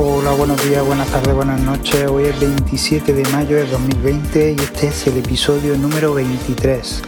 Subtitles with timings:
[0.00, 2.06] Hola, buenos días, buenas tardes, buenas noches.
[2.08, 7.02] Hoy es 27 de mayo de 2020 y este es el episodio número 23.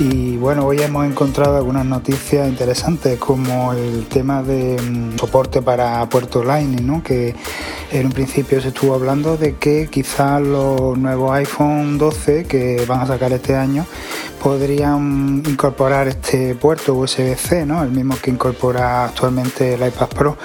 [0.00, 6.08] Y bueno, hoy hemos encontrado algunas noticias interesantes como el tema de mm, soporte para
[6.08, 7.04] puerto Lightning, ¿no?
[7.04, 7.36] que
[7.92, 13.00] en un principio se estuvo hablando de que quizás los nuevos iPhone 12 que van
[13.02, 13.86] a sacar este año
[14.42, 17.84] podrían incorporar este puerto USB-C, ¿no?
[17.84, 20.36] el mismo que incorpora actualmente el iPad Pro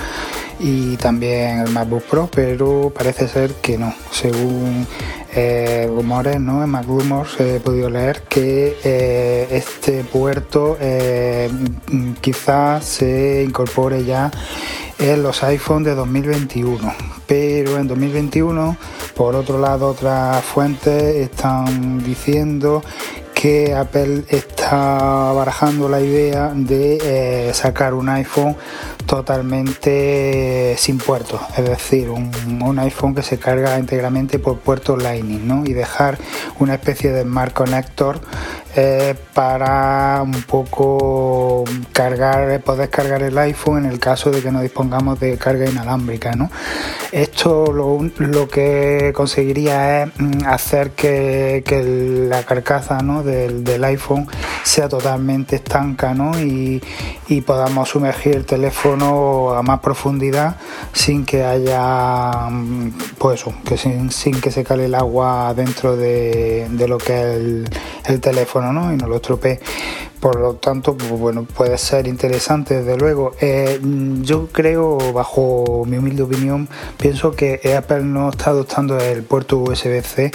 [0.63, 3.93] y también el MacBook Pro, pero parece ser que no.
[4.11, 4.87] Según
[5.35, 6.63] eh, rumores, ¿no?
[6.63, 11.49] En MacRumors he podido leer que eh, este puerto eh,
[12.21, 14.31] quizás se incorpore ya
[14.99, 16.93] en los iPhone de 2021.
[17.27, 18.77] Pero en 2021,
[19.15, 22.83] por otro lado, otras fuentes están diciendo
[23.43, 28.55] que Apple está barajando la idea de eh, sacar un iPhone
[29.05, 32.31] totalmente sin puertos, es decir, un,
[32.79, 35.63] iPhone que se carga íntegramente por puertos Lightning ¿no?
[35.65, 36.17] y dejar
[36.59, 38.19] una especie de Smart Connector
[38.75, 44.61] eh, para un poco cargar, poder cargar el iPhone en el caso de que no
[44.61, 46.31] dispongamos de carga inalámbrica.
[46.33, 46.49] ¿no?
[47.11, 51.61] Esto lo, que conseguiría es mm, hacer que,
[52.27, 54.27] la carcasa del, iPhone
[54.63, 56.39] sea totalmente estanca ¿no?
[56.39, 56.81] y,
[57.45, 60.57] podamos sumergir el teléfono a más profundidad
[60.93, 66.97] sin que haya mm, pues que sin, que se cale el agua dentro de, lo
[66.97, 67.63] que
[68.03, 69.59] es el teléfono y no lo estropee.
[70.23, 73.33] Por lo tanto, bueno, puede ser interesante, desde luego.
[73.41, 73.77] Eh,
[74.21, 80.31] yo creo, bajo mi humilde opinión, pienso que Apple no está adoptando el puerto USB-C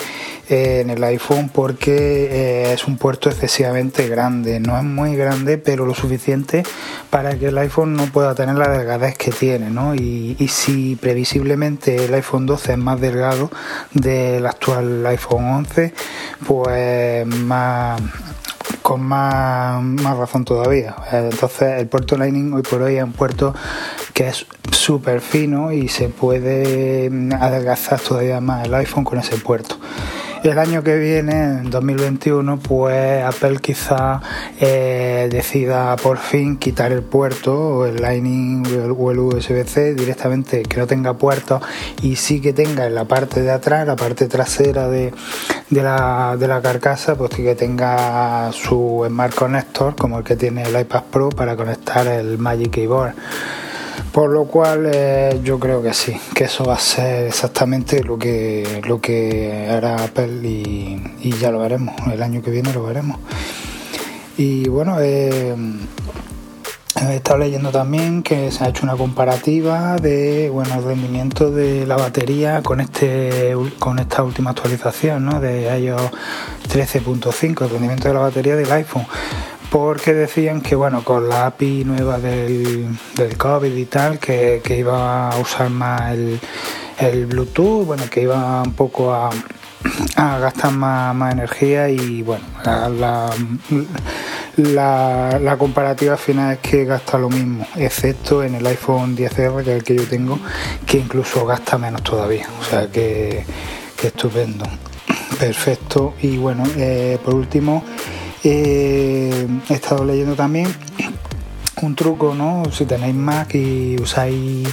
[0.50, 4.60] eh, en el iPhone porque eh, es un puerto excesivamente grande.
[4.60, 6.64] No es muy grande, pero lo suficiente
[7.08, 9.70] para que el iPhone no pueda tener la delgadez que tiene.
[9.70, 9.94] ¿no?
[9.94, 13.50] Y, y si previsiblemente el iPhone 12 es más delgado
[13.94, 15.94] del actual iPhone 11,
[16.46, 18.02] pues más
[18.88, 20.96] con más, más razón todavía.
[21.12, 23.54] Entonces el puerto Lightning hoy por hoy es un puerto
[24.14, 29.78] que es súper fino y se puede adelgazar todavía más el iPhone con ese puerto.
[30.44, 34.20] El año que viene, en 2021, pues Apple quizá
[34.60, 38.64] eh, decida por fin quitar el puerto o el Lightning
[38.96, 41.60] o el USB-C directamente que no tenga puertos
[42.02, 45.12] y sí que tenga en la parte de atrás, la parte trasera de,
[45.70, 50.80] la, de la carcasa, pues que tenga su Smart Connector como el que tiene el
[50.80, 53.14] iPad Pro para conectar el Magic Keyboard.
[54.12, 58.18] Por lo cual eh, yo creo que sí, que eso va a ser exactamente lo
[58.18, 63.18] que, lo que hará Apple y, ya lo veremos, el año que viene lo veremos.
[64.36, 65.54] Y bueno, eh,
[67.06, 71.86] he estado leyendo también que se ha hecho una comparativa de bueno el rendimiento de
[71.86, 75.40] la batería con este con esta última actualización ¿no?
[75.40, 76.10] de iOS
[76.68, 79.06] 13.5, el rendimiento de la batería del iPhone
[79.70, 82.86] porque decían que bueno con la API nueva del,
[83.16, 86.40] del COVID y tal que, iba a usar más el,
[86.98, 89.30] el, Bluetooth bueno que iba un poco a,
[90.16, 93.30] a gastar más, más, energía y bueno la,
[94.56, 99.70] la, la, comparativa final es que gasta lo mismo excepto en el iPhone 10R que
[99.70, 100.38] es el que yo tengo
[100.84, 102.48] que incluso gasta menos todavía.
[102.60, 103.44] O sea que,
[104.00, 104.64] que estupendo.
[105.38, 106.14] Perfecto.
[106.22, 107.84] Y bueno eh, por último
[108.44, 110.68] eh, he estado leyendo también
[111.82, 112.64] un truco, ¿no?
[112.72, 114.68] Si tenéis Mac y usáis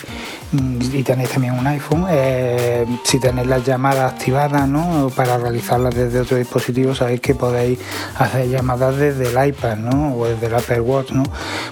[0.94, 5.12] y tenéis también un iPhone, eh, si tenéis las llamadas activadas, ¿no?
[5.16, 7.80] Para realizarlas desde otro dispositivo, sabéis que podéis
[8.18, 10.16] hacer llamadas desde el iPad, ¿no?
[10.16, 11.24] O desde el Apple Watch, ¿no?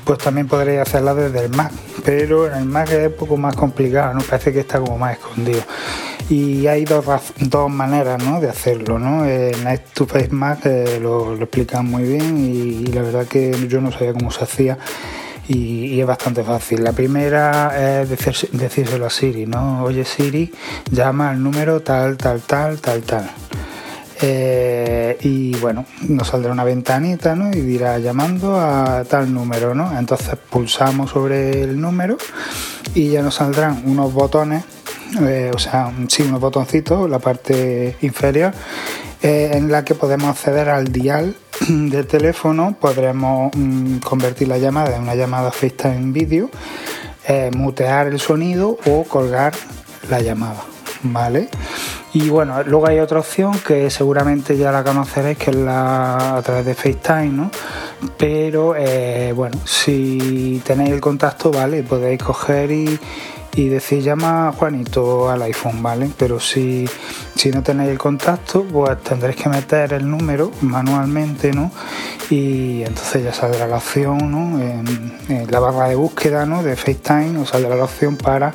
[0.03, 1.71] Pues también podréis hacerlas desde el Mac,
[2.03, 4.21] pero en el Mac es un poco más complicado, ¿no?
[4.21, 5.61] Parece que está como más escondido
[6.29, 7.06] y hay dos,
[7.39, 8.39] dos maneras ¿no?
[8.39, 9.00] de hacerlo.
[9.00, 9.25] ¿no?
[9.25, 13.81] En Night to Face Mac eh, lo, explican muy bien y, la verdad que yo
[13.81, 14.78] no sabía cómo se hacía.
[15.47, 16.83] Y, es bastante fácil.
[16.83, 19.83] La primera es decir, decírselo a Siri, ¿no?
[19.83, 20.51] Oye Siri,
[20.89, 23.30] llama al número tal, tal, tal, tal, tal.
[24.21, 27.50] Eh, y bueno, nos saldrá una ventanita ¿no?
[27.50, 29.97] y dirá llamando a tal número, ¿no?
[30.00, 32.18] Entonces pulsamos sobre el número
[32.95, 34.63] y ya nos saldrán unos botones
[35.21, 38.54] eh, o sea, sí, unos botoncitos, la parte inferior,
[39.21, 41.36] eh, en la que podemos acceder al dial
[41.68, 46.50] del teléfono, podremos mm, convertir la llamada en una llamada FaceTime vídeo,
[47.27, 49.54] eh, mutear el sonido o colgar
[50.10, 50.63] la llamada,
[51.04, 51.50] ¿vale?
[52.13, 56.42] Y bueno, luego hay otra opción que seguramente ya la conoceréis, que es la a
[56.42, 57.51] través de FaceTime, ¿no?
[58.18, 58.75] Pero
[59.33, 61.81] bueno, si tenéis el contacto, ¿vale?
[61.81, 63.00] Podéis coger y,
[63.55, 66.09] y decir llama a Juanito al iPhone, ¿vale?
[66.17, 66.89] Pero si,
[67.35, 71.71] si no tenéis el contacto, pues tendréis que meter el número manualmente, ¿no?
[72.29, 74.59] Y entonces ya saldrá la opción, ¿no?
[74.59, 75.13] En,
[75.50, 76.63] la barra de búsqueda, ¿no?
[76.63, 78.53] De FaceTime os saldrá la opción para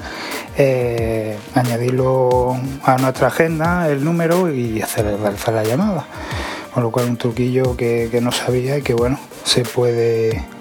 [0.56, 6.06] eh, añadirlo a nuestra agenda, el número y hacer realizar la llamada.
[6.74, 10.57] Con lo cual un truquillo que, que no sabía y que bueno, se puede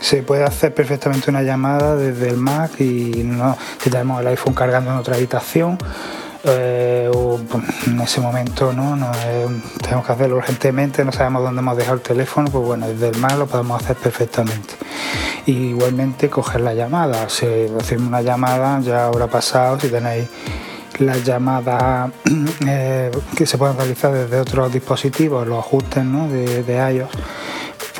[0.00, 4.54] se puede hacer perfectamente una llamada desde el Mac y no, si tenemos el iPhone
[4.54, 5.78] cargando en otra habitación
[6.42, 8.96] eh, o pues, en ese momento no,
[9.82, 13.18] tenemos que hacerlo urgentemente, no sabemos dónde hemos dejado el teléfono, pues bueno, desde el
[13.18, 14.74] Mac lo podemos hacer perfectamente.
[15.44, 20.28] Y igualmente coger la llamada, si recibimos una llamada ya habrá pasado, si tenéis
[20.98, 22.10] las llamadas
[22.66, 26.28] eh, que se pueden realizar desde otros dispositivos, los ajustes ¿no?
[26.28, 27.10] de, de iOS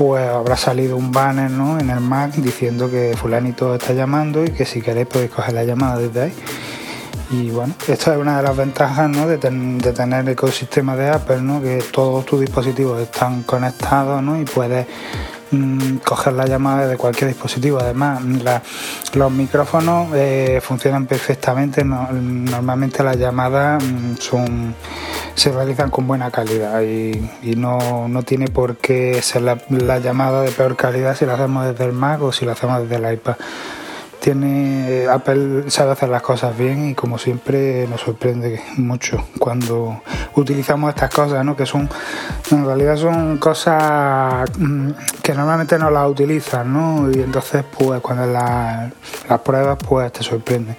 [0.00, 1.78] pues habrá salido un banner ¿no?
[1.78, 5.62] en el Mac diciendo que fulanito está llamando y que si queréis podéis coger la
[5.62, 6.32] llamada desde ahí.
[7.30, 9.26] Y bueno, esto es una de las ventajas ¿no?
[9.26, 11.60] de, tener el ecosistema de Apple, ¿no?
[11.60, 14.40] que todos tus dispositivos están conectados ¿no?
[14.40, 14.86] y puedes
[15.52, 17.80] Mm, coger la llamada de cualquier dispositivo.
[17.80, 18.22] Además,
[19.14, 21.84] los micrófonos eh, funcionan perfectamente.
[21.84, 24.74] normalmente las llamadas mm, son,
[25.34, 27.20] se realizan con buena calidad y,
[27.56, 31.84] no, tiene por qué ser la, la, llamada de peor calidad si la hacemos desde
[31.84, 33.36] el Mac o si la hacemos desde el iPad
[34.20, 40.02] tiene Apple sabe hacer las cosas bien y como siempre nos sorprende mucho cuando
[40.36, 41.56] utilizamos estas cosas, ¿no?
[41.56, 41.88] Que son
[42.50, 44.90] en realidad son cosas mm,
[45.22, 47.10] que normalmente no las utilizan, ¿no?
[47.10, 48.92] Y entonces pues cuando las,
[49.28, 50.76] las pruebas pues te sorprende.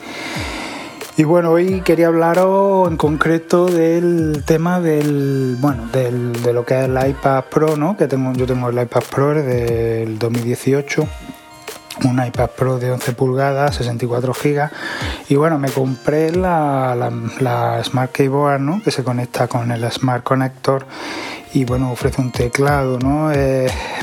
[1.21, 6.79] Y bueno, hoy quería hablaros en concreto del tema del, bueno, del, de lo que
[6.79, 7.95] es el iPad Pro, ¿no?
[7.95, 11.07] Que tengo, yo tengo el iPad Pro del 2018
[12.06, 14.69] un iPad Pro de 11 pulgadas, 64 GB
[15.29, 16.95] y bueno, me compré la,
[17.39, 18.81] la, Smart Keyboard ¿no?
[18.81, 20.88] que se conecta con el Smart Connector
[21.53, 23.29] y bueno, ofrece un teclado ¿no?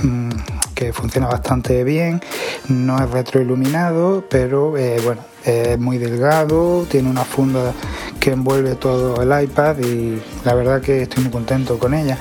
[0.02, 0.30] Mm,
[0.74, 2.20] que funciona bastante bien,
[2.68, 7.72] no es retroiluminado, pero eh, bueno, es muy delgado, tiene una funda
[8.20, 12.18] que envuelve todo el iPad y la verdad que estoy muy contento con ella.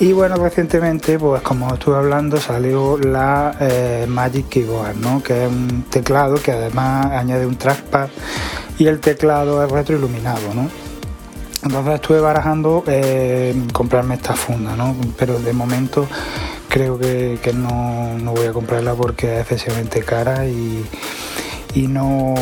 [0.00, 5.22] Y bueno, recientemente, pues como estuve hablando, salió la eh, Magic Keyboard, ¿no?
[5.22, 8.08] que es un teclado que además añade un trackpad
[8.78, 10.54] y el teclado es retroiluminado.
[10.54, 10.70] ¿no?
[11.64, 14.94] Entonces estuve barajando eh, comprarme esta funda, ¿no?
[15.16, 16.06] pero de momento
[16.68, 20.84] creo que, no, voy a comprarla porque es excesivamente cara y,
[21.74, 22.34] y no,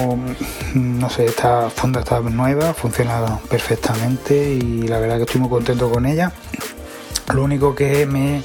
[0.75, 5.91] no sé, esta funda está nueva, funciona perfectamente y la verdad que estoy muy contento
[5.91, 6.33] con ella.
[7.35, 8.43] Lo único que me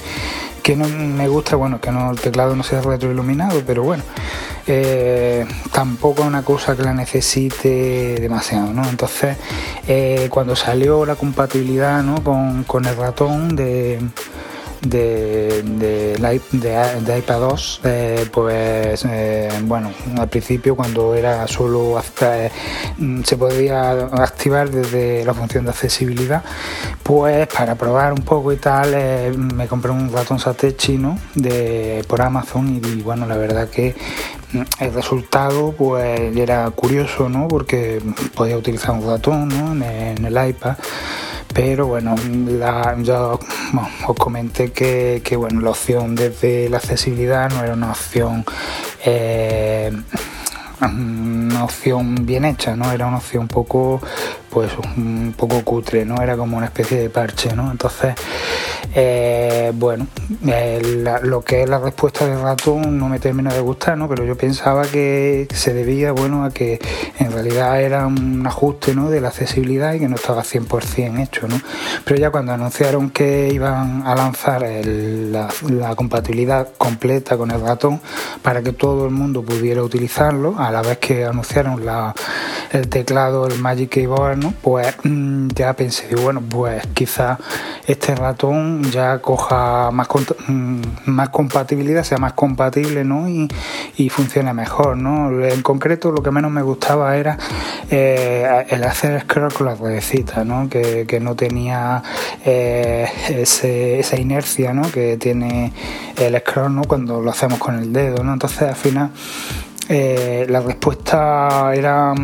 [0.62, 4.04] que no me gusta, bueno, que no el teclado no sea retroiluminado, pero bueno,
[4.66, 8.88] eh, tampoco es una cosa que la necesite demasiado, ¿no?
[8.88, 9.36] Entonces,
[9.88, 12.22] eh, cuando salió la compatibilidad ¿no?
[12.22, 13.98] con, con el ratón de
[14.82, 22.50] de, de, iPad 2, eh, pues eh, bueno, al principio cuando era solo hasta, eh,
[23.24, 26.42] se podía activar desde la función de accesibilidad,
[27.02, 31.18] pues para probar un poco y tal, me compré un ratón Satechi ¿no?
[31.34, 33.94] de, por Amazon y, bueno, la verdad que
[34.52, 37.46] mm, el resultado pues era curioso, ¿no?
[37.46, 38.02] Porque
[38.34, 39.84] podía utilizar un ratón ¿no?
[39.84, 40.76] en el iPad
[41.52, 42.14] pero bueno,
[43.02, 43.38] yo
[44.06, 48.44] os comenté que, bueno, la opción desde la accesibilidad no era una opción
[49.04, 49.92] eh,
[50.80, 52.90] una opción bien hecha, ¿no?
[52.90, 54.00] Era una opción un poco,
[54.52, 56.22] pues, un poco cutre, ¿no?
[56.22, 57.70] Era como una especie de parche, ¿no?
[57.70, 58.14] Entonces,
[58.94, 60.06] eh, bueno,
[61.22, 64.08] lo que es la respuesta del ratón no me termina de gustar, ¿no?
[64.08, 66.78] Pero yo pensaba que se debía, bueno, a que
[67.18, 69.08] en realidad era un ajuste, ¿no?
[69.08, 71.58] De la accesibilidad y que no estaba 100% hecho, ¿no?
[72.04, 75.48] Pero ya cuando anunciaron que iban a lanzar la,
[75.96, 78.00] compatibilidad completa con el ratón
[78.42, 82.14] para que todo el mundo pudiera utilizarlo, a la vez que anunciaron la,
[82.72, 84.52] el teclado, el Magic Keyboard, ¿no?
[84.60, 87.38] Pues mm, ya pensé, bueno, pues quizá
[87.86, 90.08] este ratón ya coja más,
[90.48, 93.28] mm, más compatibilidad, sea más compatible ¿no?
[93.28, 93.48] y,
[93.96, 94.96] y funcione mejor.
[94.96, 95.44] ¿no?
[95.44, 97.38] En concreto lo que menos me gustaba era
[97.90, 100.68] eh, el hacer scroll con la ruedecita, ¿no?
[100.68, 102.02] Que, que no tenía
[102.44, 104.90] eh, esa inercia ¿no?
[104.90, 105.72] que tiene
[106.16, 106.82] el scroll ¿no?
[106.84, 108.22] cuando lo hacemos con el dedo.
[108.22, 108.32] ¿no?
[108.32, 109.10] Entonces al final
[109.88, 112.14] eh, la respuesta era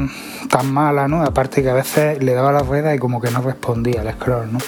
[0.49, 1.23] tan mala, ¿no?
[1.23, 4.53] Aparte que a veces le daba la rueda y como que no respondía al scroll,
[4.53, 4.59] ¿no?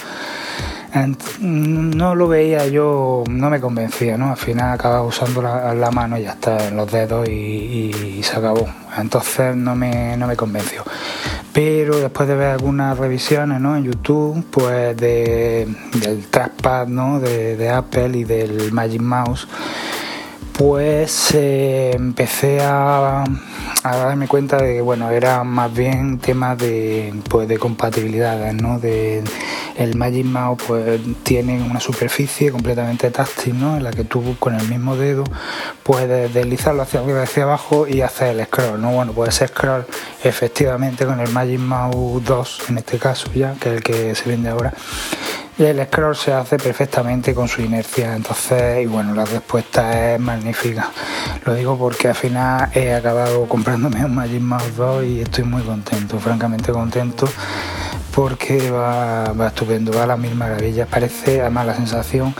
[1.39, 4.31] no lo veía yo, no me convencía, ¿no?
[4.31, 8.67] Al final acababa usando la, mano y ya está, en los dedos y, se acabó.
[8.97, 10.83] Entonces no me, no me convenció.
[11.53, 13.75] Pero después de ver algunas revisiones ¿no?
[13.75, 17.19] en YouTube, pues de, del trackpad ¿no?
[17.19, 19.47] de, de Apple y del Magic Mouse,
[20.61, 23.23] pues eh, empecé a,
[23.83, 28.77] darme cuenta de que bueno era más bien temas de pues de compatibilidad ¿no?
[28.77, 29.23] de
[29.75, 33.75] el Magic Mouse pues tiene una superficie completamente táctil ¿no?
[33.75, 35.23] en la que tú con el mismo dedo
[35.81, 39.83] puedes deslizarlo hacia arriba hacia abajo y hacer el scroll no bueno puede ser scroll
[40.23, 44.29] efectivamente con el Magic Mouse 2 en este caso ya que es el que se
[44.29, 44.71] vende ahora
[45.65, 50.89] el scroll se hace perfectamente con su inercia, entonces, y bueno, la respuesta es magnífica.
[51.45, 55.61] Lo digo porque al final he acabado comprándome un Magic Mouse 2 y estoy muy
[55.63, 57.27] contento, francamente contento,
[58.15, 60.87] porque va, va estupendo, va a las mil maravillas.
[60.87, 62.33] Parece, además, la sensación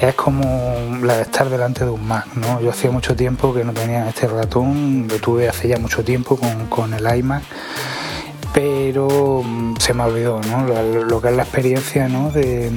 [0.00, 2.60] es como la de estar delante de un Mac, ¿no?
[2.60, 6.36] Yo hacía mucho tiempo que no tenía este ratón, lo tuve hace ya mucho tiempo
[6.36, 7.42] con, con el iMac
[8.52, 10.66] pero mm, se me olvidó ¿no?
[10.66, 12.30] lo, que es la experiencia ¿no?
[12.30, 12.70] de,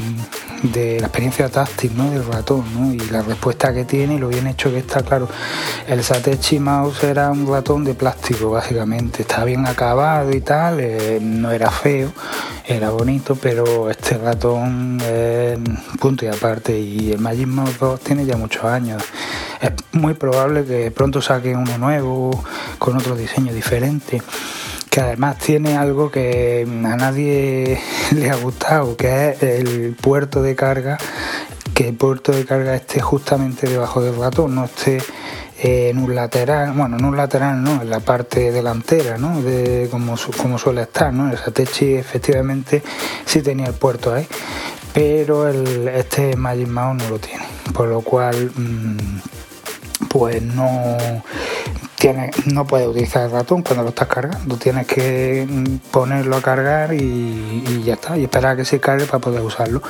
[1.00, 2.10] la experiencia táctil ¿no?
[2.12, 2.94] del ratón ¿no?
[2.94, 5.28] y la respuesta que tiene y lo bien hecho que está claro
[5.88, 11.20] el Satechi Mouse era un ratón de plástico básicamente está bien acabado y tal eh,
[11.22, 12.12] no era feo
[12.66, 15.58] era bonito pero este ratón es
[16.00, 19.04] punto y aparte y el Magic Mouse 2 tiene ya muchos años
[19.62, 22.44] es muy probable que pronto saquen uno nuevo
[22.78, 24.22] con otro diseño diferente
[24.92, 27.80] que además tiene algo que a nadie
[28.12, 30.98] le ha gustado, que es el puerto de carga,
[31.74, 35.02] que el puerto de carga esté justamente debajo del ratón, no esté
[35.58, 39.42] en un lateral, bueno, en un lateral no, en la parte delantera, ¿no?
[39.42, 41.32] De, como, como suele estar, ¿no?
[41.32, 42.84] El Satechi efectivamente
[43.26, 44.28] sí tenía el puerto ahí,
[44.94, 49.22] pero este Magic Mouse no lo tiene, por lo cual, mm,
[50.10, 50.98] pues no
[52.46, 55.48] no puedes utilizar el ratón cuando lo estás cargando, tienes que
[55.92, 59.82] ponerlo a cargar y, ya está, y esperar a que se cargue para poder usarlo.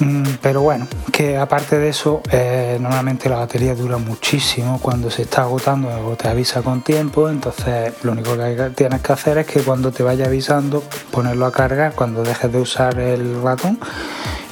[0.00, 4.78] Mm, pero bueno, que aparte de eso, eh, normalmente la batería dura muchísimo.
[4.80, 9.12] Cuando se está agotando o te avisa con tiempo, entonces lo único que tienes que
[9.12, 13.42] hacer es que cuando te vaya avisando, ponerlo a cargar cuando dejes de usar el
[13.42, 13.78] ratón.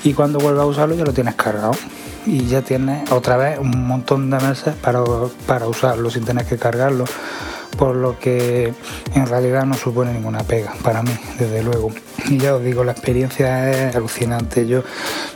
[0.04, 1.72] Y cuando vuelvas a usarlo ya lo tienes cargado
[2.26, 5.02] y ya tienes otra vez un montón de meses para,
[5.46, 7.04] para usarlo sin tener que cargarlo
[7.76, 8.75] por lo que
[9.14, 11.92] en realidad no supone ninguna pega para mí, desde luego.
[12.26, 14.66] Y ya os digo, la experiencia es alucinante.
[14.66, 14.82] Yo,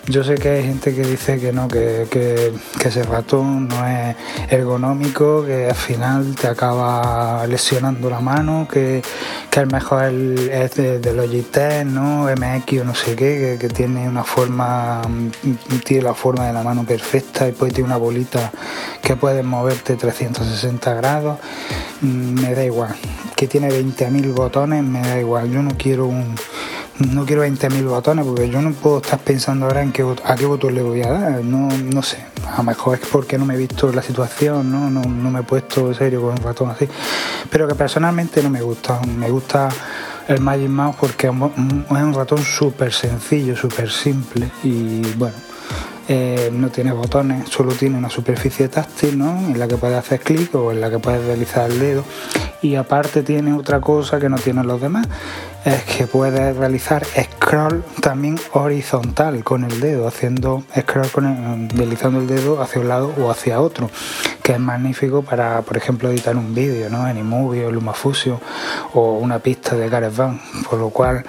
[0.07, 2.53] yo sé que hay gente que dice que no, que, que,
[2.85, 4.17] ese ratón no es
[4.51, 9.01] ergonómico, que al final te acaba lesionando la mano, que,
[9.49, 12.25] que el mejor es de, Logitech, ¿no?
[12.25, 15.01] MX o no sé qué, que, tiene una forma,
[15.85, 18.51] tiene la forma de la mano perfecta y pues tiene una bolita
[19.01, 21.39] que puedes moverte 360 grados
[22.03, 22.95] me da igual.
[23.37, 25.51] Que tiene 20.000 botones, me da igual.
[25.51, 26.35] Yo no quiero un
[26.99, 30.47] no quiero 20.000 botones porque yo no puedo estar pensando ahora en qué, a qué
[30.47, 31.45] botón le voy a dar.
[31.45, 32.19] No, no sé.
[32.47, 34.91] A lo mejor es porque no me he visto la situación, ¿no?
[34.91, 36.89] No, no me he puesto serio con un ratón así.
[37.51, 39.01] Pero que personalmente no me gusta.
[39.19, 39.69] Me gusta
[40.29, 45.35] el Magic Mouse porque es un ratón súper sencillo, súper simple y bueno
[46.09, 49.39] eh, no tiene botones, solo tiene una superficie táctil ¿no?
[49.39, 52.05] en la que puedes hacer clic o en la que puedes deslizar el dedo.
[52.61, 55.07] Y aparte tiene otra cosa que no tienen los demás,
[55.65, 62.27] es que puedes realizar scroll también horizontal con el dedo, haciendo scroll con deslizando el
[62.27, 63.91] dedo hacia un lado o hacia otro,
[64.43, 67.09] que es magnífico para, por ejemplo, editar un vídeo ¿no?
[67.09, 68.41] en iMovie o LumaFusion
[68.95, 71.25] o una pista de GarageBand, por lo cual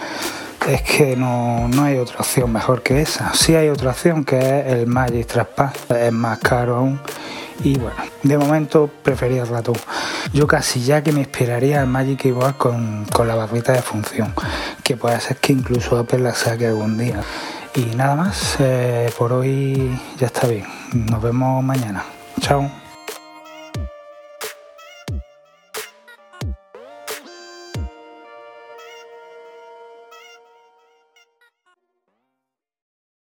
[0.67, 3.33] es que no, hay otra opción mejor que esa.
[3.33, 6.99] Sí hay otra opción que es el Magic Trackpad, es más caro aún.
[7.63, 9.75] Y bueno, de momento prefería el ratón.
[10.33, 14.33] Yo casi ya que me esperaría el Magic Keyboard con, con la barrita de función,
[14.83, 17.21] que puede ser que incluso Apple la saque algún día.
[17.75, 20.65] Y nada más, eh, por hoy ya está bien.
[20.91, 22.03] Nos vemos mañana.
[22.41, 22.82] Chao.